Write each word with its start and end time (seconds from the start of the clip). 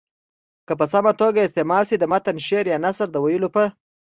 که 0.67 0.73
په 0.79 0.85
سمه 0.93 1.11
توګه 1.21 1.39
استعمال 1.45 1.83
سي 1.89 1.95
د 1.99 2.03
متن 2.11 2.37
شعر 2.47 2.65
یا 2.71 2.77
نثر 2.85 3.07
د 3.11 3.17
ویلو 3.23 3.49
په 3.55 3.63